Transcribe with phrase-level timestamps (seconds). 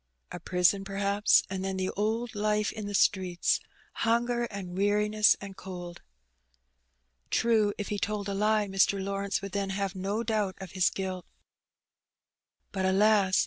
[0.31, 3.59] A prison, perhaps, and then the old life in the streets—
[4.01, 6.01] ^hunger and weariness and cold.
[7.29, 8.99] True, if he told a lie Mr.
[8.99, 11.27] Lawrence would then have no doubt of his guilt.
[12.71, 13.37] But, alas!